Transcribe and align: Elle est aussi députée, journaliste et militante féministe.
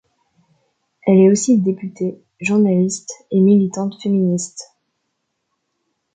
Elle 1.05 1.19
est 1.19 1.29
aussi 1.29 1.59
députée, 1.59 2.19
journaliste 2.39 3.11
et 3.29 3.39
militante 3.39 4.01
féministe. 4.01 4.71